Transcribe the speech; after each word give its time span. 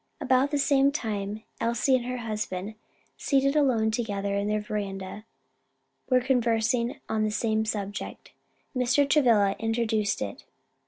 At 0.19 0.25
about 0.25 0.49
the 0.49 0.57
same 0.57 0.91
time 0.91 1.43
Elsie 1.59 1.95
and 1.95 2.05
her 2.05 2.17
husband, 2.25 2.73
seated 3.17 3.55
alone 3.55 3.91
together 3.91 4.33
in 4.33 4.47
their 4.47 4.59
veranda, 4.59 5.25
were 6.09 6.21
conversing 6.21 6.99
on 7.07 7.21
the 7.23 7.29
same 7.29 7.65
subject. 7.65 8.31
Mr. 8.75 9.07
Travilla 9.07 9.55
introduced 9.59 10.23
it. 10.23 10.43